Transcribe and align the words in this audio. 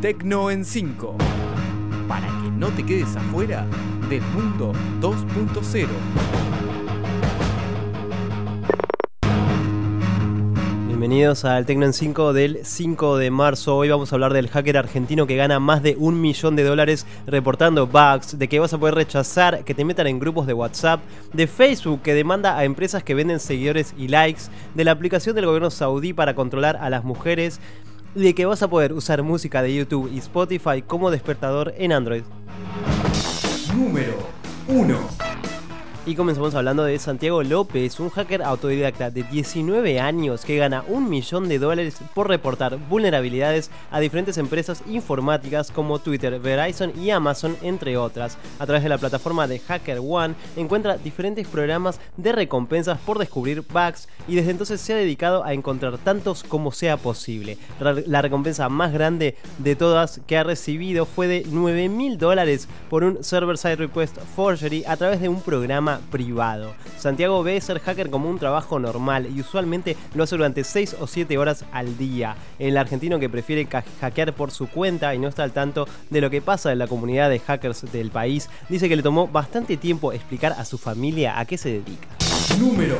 Tecno 0.00 0.48
en 0.48 0.64
5. 0.64 1.16
Para 2.06 2.28
que 2.28 2.50
no 2.52 2.68
te 2.68 2.86
quedes 2.86 3.16
afuera 3.16 3.66
del 4.08 4.22
mundo 4.22 4.72
2.0. 5.00 5.88
Bienvenidos 10.86 11.44
al 11.44 11.66
Tecno 11.66 11.84
en 11.84 11.92
5 11.92 12.32
del 12.32 12.60
5 12.62 13.16
de 13.16 13.32
marzo. 13.32 13.76
Hoy 13.76 13.88
vamos 13.88 14.12
a 14.12 14.14
hablar 14.14 14.34
del 14.34 14.48
hacker 14.48 14.78
argentino 14.78 15.26
que 15.26 15.34
gana 15.34 15.58
más 15.58 15.82
de 15.82 15.96
un 15.98 16.20
millón 16.20 16.54
de 16.54 16.62
dólares 16.62 17.04
reportando 17.26 17.88
bugs, 17.88 18.38
de 18.38 18.46
que 18.46 18.60
vas 18.60 18.72
a 18.72 18.78
poder 18.78 18.94
rechazar 18.94 19.64
que 19.64 19.74
te 19.74 19.84
metan 19.84 20.06
en 20.06 20.20
grupos 20.20 20.46
de 20.46 20.54
WhatsApp, 20.54 21.00
de 21.32 21.48
Facebook 21.48 22.02
que 22.02 22.14
demanda 22.14 22.56
a 22.56 22.62
empresas 22.62 23.02
que 23.02 23.14
venden 23.14 23.40
seguidores 23.40 23.94
y 23.98 24.06
likes, 24.06 24.42
de 24.76 24.84
la 24.84 24.92
aplicación 24.92 25.34
del 25.34 25.46
gobierno 25.46 25.70
saudí 25.70 26.12
para 26.12 26.36
controlar 26.36 26.76
a 26.76 26.88
las 26.88 27.02
mujeres, 27.02 27.60
de 28.18 28.34
que 28.34 28.46
vas 28.46 28.62
a 28.62 28.68
poder 28.68 28.92
usar 28.92 29.22
música 29.22 29.62
de 29.62 29.74
YouTube 29.74 30.10
y 30.12 30.18
Spotify 30.18 30.82
como 30.86 31.10
despertador 31.10 31.74
en 31.78 31.92
Android. 31.92 32.22
Número 33.74 34.18
1. 34.66 35.17
Y 36.08 36.14
comenzamos 36.14 36.54
hablando 36.54 36.84
de 36.84 36.98
Santiago 36.98 37.42
López, 37.42 38.00
un 38.00 38.08
hacker 38.08 38.42
autodidacta 38.42 39.10
de 39.10 39.24
19 39.24 40.00
años 40.00 40.42
que 40.42 40.56
gana 40.56 40.82
un 40.88 41.10
millón 41.10 41.50
de 41.50 41.58
dólares 41.58 41.98
por 42.14 42.28
reportar 42.28 42.78
vulnerabilidades 42.88 43.70
a 43.90 44.00
diferentes 44.00 44.38
empresas 44.38 44.82
informáticas 44.88 45.70
como 45.70 45.98
Twitter, 45.98 46.40
Verizon 46.40 46.98
y 46.98 47.10
Amazon, 47.10 47.58
entre 47.60 47.98
otras. 47.98 48.38
A 48.58 48.64
través 48.64 48.84
de 48.84 48.88
la 48.88 48.96
plataforma 48.96 49.46
de 49.46 49.60
HackerOne 49.60 50.34
encuentra 50.56 50.96
diferentes 50.96 51.46
programas 51.46 52.00
de 52.16 52.32
recompensas 52.32 52.98
por 53.00 53.18
descubrir 53.18 53.60
bugs 53.60 54.08
y 54.26 54.36
desde 54.36 54.52
entonces 54.52 54.80
se 54.80 54.94
ha 54.94 54.96
dedicado 54.96 55.44
a 55.44 55.52
encontrar 55.52 55.98
tantos 55.98 56.42
como 56.42 56.72
sea 56.72 56.96
posible. 56.96 57.58
La 58.06 58.22
recompensa 58.22 58.70
más 58.70 58.94
grande 58.94 59.36
de 59.58 59.76
todas 59.76 60.22
que 60.26 60.38
ha 60.38 60.42
recibido 60.42 61.04
fue 61.04 61.26
de 61.26 61.44
9 61.50 61.90
mil 61.90 62.16
dólares 62.16 62.66
por 62.88 63.04
un 63.04 63.22
server-side 63.22 63.76
request 63.76 64.16
forgery 64.34 64.84
a 64.86 64.96
través 64.96 65.20
de 65.20 65.28
un 65.28 65.42
programa 65.42 65.97
privado. 66.10 66.72
Santiago 66.96 67.42
ve 67.42 67.60
ser 67.60 67.80
hacker 67.80 68.10
como 68.10 68.28
un 68.28 68.38
trabajo 68.38 68.78
normal 68.78 69.28
y 69.34 69.40
usualmente 69.40 69.96
lo 70.14 70.24
hace 70.24 70.36
durante 70.36 70.64
6 70.64 70.96
o 71.00 71.06
7 71.06 71.38
horas 71.38 71.64
al 71.72 71.96
día. 71.98 72.36
El 72.58 72.76
argentino 72.76 73.18
que 73.18 73.28
prefiere 73.28 73.66
hackear 74.00 74.32
por 74.32 74.50
su 74.50 74.68
cuenta 74.68 75.14
y 75.14 75.18
no 75.18 75.28
está 75.28 75.44
al 75.44 75.52
tanto 75.52 75.86
de 76.10 76.20
lo 76.20 76.30
que 76.30 76.42
pasa 76.42 76.72
en 76.72 76.78
la 76.78 76.86
comunidad 76.86 77.30
de 77.30 77.38
hackers 77.38 77.90
del 77.92 78.10
país, 78.10 78.48
dice 78.68 78.88
que 78.88 78.96
le 78.96 79.02
tomó 79.02 79.28
bastante 79.28 79.76
tiempo 79.76 80.12
explicar 80.12 80.52
a 80.52 80.64
su 80.64 80.78
familia 80.78 81.38
a 81.38 81.44
qué 81.44 81.58
se 81.58 81.70
dedica. 81.70 82.08
Número 82.58 82.98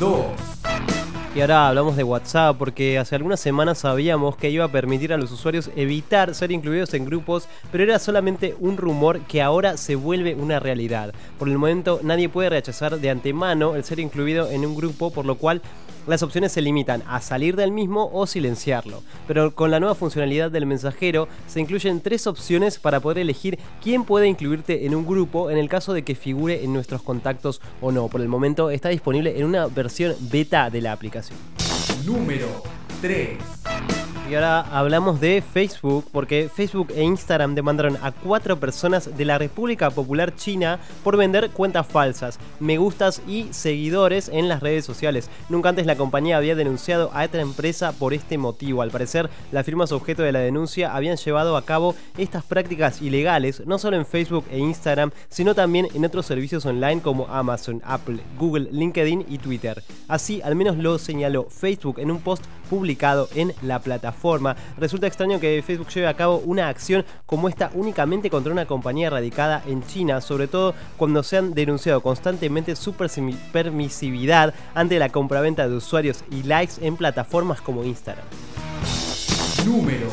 2. 0.00 1.05
Y 1.36 1.42
ahora 1.42 1.68
hablamos 1.68 1.96
de 1.96 2.02
WhatsApp 2.02 2.56
porque 2.56 2.98
hace 2.98 3.14
algunas 3.14 3.40
semanas 3.40 3.76
sabíamos 3.76 4.38
que 4.38 4.48
iba 4.48 4.64
a 4.64 4.72
permitir 4.72 5.12
a 5.12 5.18
los 5.18 5.30
usuarios 5.30 5.70
evitar 5.76 6.34
ser 6.34 6.50
incluidos 6.50 6.94
en 6.94 7.04
grupos, 7.04 7.46
pero 7.70 7.84
era 7.84 7.98
solamente 7.98 8.56
un 8.58 8.78
rumor 8.78 9.20
que 9.20 9.42
ahora 9.42 9.76
se 9.76 9.96
vuelve 9.96 10.34
una 10.34 10.60
realidad. 10.60 11.12
Por 11.38 11.50
el 11.50 11.58
momento 11.58 12.00
nadie 12.02 12.30
puede 12.30 12.48
rechazar 12.48 12.98
de 12.98 13.10
antemano 13.10 13.76
el 13.76 13.84
ser 13.84 14.00
incluido 14.00 14.48
en 14.48 14.64
un 14.64 14.74
grupo, 14.74 15.12
por 15.12 15.26
lo 15.26 15.34
cual 15.34 15.60
las 16.06 16.22
opciones 16.22 16.52
se 16.52 16.62
limitan 16.62 17.02
a 17.08 17.20
salir 17.20 17.56
del 17.56 17.72
mismo 17.72 18.08
o 18.12 18.26
silenciarlo. 18.26 19.02
Pero 19.26 19.54
con 19.54 19.70
la 19.70 19.80
nueva 19.80 19.94
funcionalidad 19.94 20.50
del 20.50 20.64
mensajero 20.64 21.28
se 21.46 21.60
incluyen 21.60 22.00
tres 22.00 22.26
opciones 22.26 22.78
para 22.78 23.00
poder 23.00 23.18
elegir 23.18 23.58
quién 23.82 24.04
puede 24.04 24.28
incluirte 24.28 24.86
en 24.86 24.94
un 24.94 25.04
grupo 25.04 25.50
en 25.50 25.58
el 25.58 25.68
caso 25.68 25.92
de 25.92 26.02
que 26.02 26.14
figure 26.14 26.62
en 26.64 26.72
nuestros 26.72 27.02
contactos 27.02 27.60
o 27.80 27.90
no. 27.92 28.08
Por 28.08 28.20
el 28.20 28.28
momento 28.28 28.70
está 28.70 28.88
disponible 28.88 29.38
en 29.38 29.44
una 29.44 29.66
versión 29.66 30.14
beta 30.20 30.70
de 30.70 30.80
la 30.80 30.92
aplicación. 30.92 31.25
Número 32.04 32.62
3. 33.00 33.55
Y 34.28 34.34
ahora 34.34 34.62
hablamos 34.72 35.20
de 35.20 35.40
Facebook, 35.40 36.04
porque 36.10 36.50
Facebook 36.52 36.88
e 36.96 37.04
Instagram 37.04 37.54
demandaron 37.54 37.96
a 38.02 38.10
cuatro 38.10 38.58
personas 38.58 39.16
de 39.16 39.24
la 39.24 39.38
República 39.38 39.90
Popular 39.90 40.34
China 40.34 40.80
por 41.04 41.16
vender 41.16 41.50
cuentas 41.50 41.86
falsas, 41.86 42.40
me 42.58 42.76
gustas 42.76 43.22
y 43.28 43.46
seguidores 43.52 44.28
en 44.28 44.48
las 44.48 44.60
redes 44.60 44.84
sociales. 44.84 45.30
Nunca 45.48 45.68
antes 45.68 45.86
la 45.86 45.94
compañía 45.94 46.38
había 46.38 46.56
denunciado 46.56 47.12
a 47.14 47.24
otra 47.24 47.40
empresa 47.40 47.92
por 47.92 48.14
este 48.14 48.36
motivo. 48.36 48.82
Al 48.82 48.90
parecer, 48.90 49.30
las 49.52 49.64
firmas 49.64 49.92
objeto 49.92 50.24
de 50.24 50.32
la 50.32 50.40
denuncia 50.40 50.92
habían 50.92 51.18
llevado 51.18 51.56
a 51.56 51.64
cabo 51.64 51.94
estas 52.18 52.42
prácticas 52.42 53.02
ilegales 53.02 53.62
no 53.64 53.78
solo 53.78 53.96
en 53.96 54.06
Facebook 54.06 54.44
e 54.50 54.58
Instagram, 54.58 55.12
sino 55.28 55.54
también 55.54 55.86
en 55.94 56.04
otros 56.04 56.26
servicios 56.26 56.66
online 56.66 57.00
como 57.00 57.28
Amazon, 57.28 57.80
Apple, 57.84 58.18
Google, 58.38 58.70
LinkedIn 58.72 59.26
y 59.28 59.38
Twitter. 59.38 59.84
Así, 60.08 60.42
al 60.42 60.56
menos 60.56 60.76
lo 60.76 60.98
señaló 60.98 61.46
Facebook 61.48 62.00
en 62.00 62.10
un 62.10 62.20
post 62.20 62.44
publicado 62.68 63.28
en 63.34 63.52
la 63.62 63.78
plataforma 63.78 64.16
forma. 64.16 64.56
Resulta 64.78 65.06
extraño 65.06 65.38
que 65.38 65.62
Facebook 65.64 65.88
lleve 65.88 66.08
a 66.08 66.14
cabo 66.14 66.38
una 66.38 66.68
acción 66.68 67.04
como 67.26 67.48
esta 67.48 67.70
únicamente 67.74 68.30
contra 68.30 68.52
una 68.52 68.66
compañía 68.66 69.10
radicada 69.10 69.62
en 69.66 69.86
China, 69.86 70.20
sobre 70.20 70.48
todo 70.48 70.74
cuando 70.96 71.22
se 71.22 71.36
han 71.36 71.54
denunciado 71.54 72.00
constantemente 72.00 72.74
su 72.76 72.94
permisividad 72.94 74.54
ante 74.74 74.98
la 74.98 75.10
compraventa 75.10 75.68
de 75.68 75.76
usuarios 75.76 76.24
y 76.30 76.42
likes 76.42 76.74
en 76.80 76.96
plataformas 76.96 77.60
como 77.60 77.84
Instagram. 77.84 78.24
Número 79.64 80.08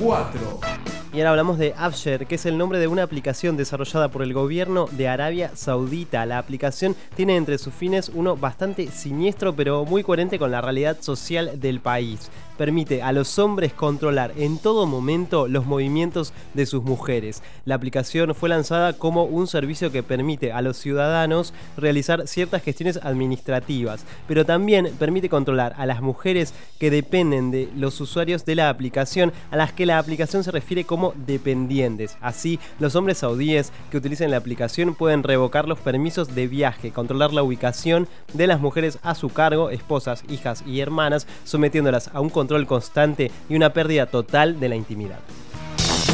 4. 0.00 0.83
Y 1.14 1.18
ahora 1.18 1.30
hablamos 1.30 1.58
de 1.58 1.74
Afshare, 1.76 2.26
que 2.26 2.34
es 2.34 2.44
el 2.44 2.58
nombre 2.58 2.80
de 2.80 2.88
una 2.88 3.04
aplicación 3.04 3.56
desarrollada 3.56 4.08
por 4.08 4.24
el 4.24 4.34
gobierno 4.34 4.88
de 4.90 5.06
Arabia 5.06 5.52
Saudita. 5.54 6.26
La 6.26 6.38
aplicación 6.38 6.96
tiene 7.14 7.36
entre 7.36 7.58
sus 7.58 7.72
fines 7.72 8.10
uno 8.12 8.36
bastante 8.36 8.90
siniestro, 8.90 9.54
pero 9.54 9.84
muy 9.84 10.02
coherente 10.02 10.40
con 10.40 10.50
la 10.50 10.60
realidad 10.60 10.96
social 11.02 11.60
del 11.60 11.78
país 11.78 12.32
permite 12.56 13.02
a 13.02 13.12
los 13.12 13.38
hombres 13.38 13.72
controlar 13.72 14.32
en 14.36 14.58
todo 14.58 14.86
momento 14.86 15.48
los 15.48 15.66
movimientos 15.66 16.32
de 16.54 16.66
sus 16.66 16.82
mujeres. 16.82 17.42
La 17.64 17.74
aplicación 17.74 18.34
fue 18.34 18.48
lanzada 18.48 18.92
como 18.94 19.24
un 19.24 19.46
servicio 19.46 19.90
que 19.90 20.02
permite 20.02 20.52
a 20.52 20.62
los 20.62 20.76
ciudadanos 20.76 21.52
realizar 21.76 22.26
ciertas 22.26 22.62
gestiones 22.62 23.00
administrativas, 23.02 24.04
pero 24.28 24.44
también 24.44 24.90
permite 24.98 25.28
controlar 25.28 25.74
a 25.76 25.86
las 25.86 26.00
mujeres 26.00 26.54
que 26.78 26.90
dependen 26.90 27.50
de 27.50 27.68
los 27.76 28.00
usuarios 28.00 28.44
de 28.44 28.54
la 28.54 28.68
aplicación, 28.68 29.32
a 29.50 29.56
las 29.56 29.72
que 29.72 29.86
la 29.86 29.98
aplicación 29.98 30.44
se 30.44 30.50
refiere 30.50 30.84
como 30.84 31.03
dependientes. 31.26 32.16
Así, 32.20 32.58
los 32.78 32.96
hombres 32.96 33.18
saudíes 33.18 33.72
que 33.90 33.98
utilicen 33.98 34.30
la 34.30 34.38
aplicación 34.38 34.94
pueden 34.94 35.22
revocar 35.22 35.68
los 35.68 35.78
permisos 35.78 36.34
de 36.34 36.46
viaje, 36.46 36.90
controlar 36.90 37.32
la 37.32 37.42
ubicación 37.42 38.08
de 38.32 38.46
las 38.46 38.60
mujeres 38.60 38.98
a 39.02 39.14
su 39.14 39.28
cargo, 39.28 39.70
esposas, 39.70 40.24
hijas 40.28 40.64
y 40.66 40.80
hermanas, 40.80 41.26
sometiéndolas 41.44 42.10
a 42.14 42.20
un 42.20 42.30
control 42.30 42.66
constante 42.66 43.30
y 43.48 43.56
una 43.56 43.72
pérdida 43.72 44.06
total 44.06 44.58
de 44.60 44.68
la 44.68 44.76
intimidad. 44.76 45.18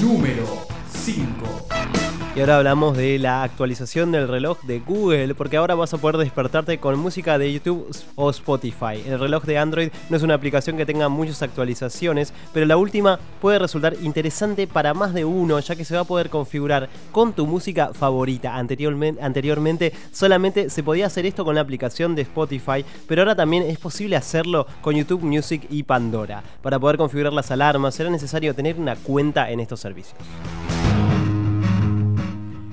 Número 0.03 0.45
5. 0.93 2.10
Y 2.37 2.39
ahora 2.39 2.59
hablamos 2.59 2.97
de 2.97 3.19
la 3.19 3.43
actualización 3.43 4.13
del 4.13 4.29
reloj 4.29 4.63
de 4.63 4.79
Google, 4.79 5.35
porque 5.35 5.57
ahora 5.57 5.75
vas 5.75 5.93
a 5.95 5.99
poder 5.99 6.17
despertarte 6.17 6.79
con 6.79 6.97
música 6.97 7.39
de 7.39 7.53
YouTube 7.53 7.91
o 8.15 8.31
Spotify. 8.31 9.03
El 9.05 9.19
reloj 9.19 9.43
de 9.43 9.59
Android 9.59 9.91
no 10.09 10.17
es 10.17 10.23
una 10.23 10.35
aplicación 10.35 10.77
que 10.77 10.87
tenga 10.87 11.09
muchas 11.09 11.43
actualizaciones, 11.43 12.33
pero 12.53 12.67
la 12.67 12.77
última 12.77 13.19
puede 13.41 13.59
resultar 13.59 13.97
interesante 14.01 14.69
para 14.69 14.95
más 14.95 15.13
de 15.13 15.25
uno, 15.25 15.59
ya 15.59 15.75
que 15.75 15.85
se 15.85 15.97
va 15.97 16.03
a 16.03 16.05
poder 16.05 16.31
configurar 16.31 16.89
con 17.11 17.33
tu 17.33 17.49
música 17.49 17.91
favorita. 17.93 18.57
Anteriormente, 18.57 19.21
anteriormente 19.21 19.93
solamente 20.13 20.71
se 20.71 20.85
podía 20.85 21.07
hacer 21.07 21.27
esto 21.27 21.45
con 21.45 21.57
la 21.57 21.63
aplicación 21.63 22.15
de 22.15 22.23
Spotify, 22.23 22.85
pero 23.09 23.23
ahora 23.23 23.35
también 23.35 23.65
es 23.65 23.81
posible 23.81 24.15
hacerlo 24.15 24.69
con 24.83 24.95
YouTube 24.95 25.25
Music 25.25 25.67
y 25.69 25.83
Pandora. 25.83 26.45
Para 26.63 26.79
poder 26.79 26.97
configurar 26.97 27.33
las 27.33 27.51
alarmas 27.51 27.97
será 27.97 28.09
necesario 28.09 28.55
tener 28.55 28.77
una 28.77 28.95
cuenta 28.95 29.51
en 29.51 29.59
estos 29.59 29.81
servicios. 29.81 30.17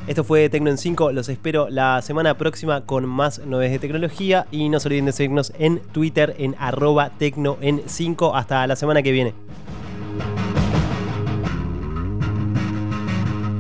Esto 0.07 0.23
fue 0.23 0.47
Tecno 0.47 0.69
en 0.69 0.77
5, 0.77 1.11
los 1.11 1.27
espero 1.27 1.67
la 1.69 2.01
semana 2.01 2.37
próxima 2.37 2.85
con 2.85 3.05
más 3.05 3.39
novedades 3.39 3.73
de 3.73 3.79
tecnología 3.79 4.47
y 4.51 4.69
no 4.69 4.79
se 4.79 4.87
olviden 4.87 5.03
de 5.03 5.11
seguirnos 5.11 5.51
en 5.59 5.79
Twitter 5.79 6.33
en 6.39 6.55
arroba 6.57 7.09
Tecno 7.17 7.57
en 7.59 7.83
5. 7.85 8.33
Hasta 8.33 8.65
la 8.67 8.77
semana 8.77 9.03
que 9.03 9.11
viene. 9.11 9.33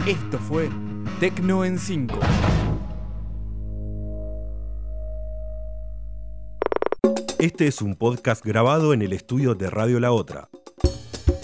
Esto 0.07 0.39
fue 0.39 0.69
Tecno 1.19 1.65
en 1.65 1.77
5. 1.77 2.17
Este 7.39 7.67
es 7.67 7.81
un 7.81 7.95
podcast 7.95 8.45
grabado 8.45 8.93
en 8.93 9.01
el 9.01 9.11
estudio 9.11 9.53
de 9.53 9.69
Radio 9.69 9.99
La 9.99 10.13
Otra. 10.13 10.47